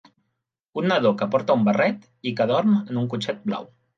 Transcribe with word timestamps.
Un 0.81 0.87
nadó 0.91 1.09
que 1.19 1.27
porta 1.35 1.57
un 1.59 1.67
barret 1.69 2.09
i 2.31 2.35
que 2.39 2.49
dorm 2.55 2.75
en 2.81 3.01
un 3.05 3.09
cotxet 3.15 3.47
blau. 3.51 3.71